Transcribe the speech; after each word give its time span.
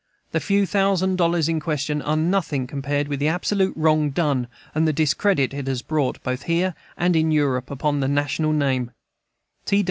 The 0.31 0.39
few 0.39 0.65
thousand 0.65 1.17
dollars 1.17 1.47
in 1.47 1.59
question 1.59 2.01
are 2.01 2.15
nothing 2.17 2.65
compared 2.65 3.07
with 3.07 3.19
the 3.19 3.27
absolute 3.27 3.77
wrong 3.77 4.09
done 4.09 4.47
and 4.73 4.87
the 4.87 4.93
discredit 4.93 5.53
it 5.53 5.67
has 5.67 5.83
brought, 5.83 6.23
both 6.23 6.41
here 6.49 6.73
and 6.97 7.15
in 7.15 7.29
Europe, 7.31 7.69
upon 7.69 7.99
the 7.99 8.07
national 8.07 8.51
name. 8.51 8.89